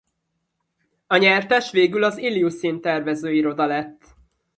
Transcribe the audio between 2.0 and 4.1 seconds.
az Iljusin tervezőiroda lett.